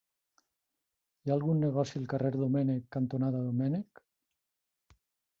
Hi 1.25 1.31
ha 1.31 1.33
algun 1.35 1.59
negoci 1.63 1.99
al 1.99 2.07
carrer 2.13 2.31
Domènech 2.35 2.87
cantonada 2.95 3.43
Domènech? 3.49 4.01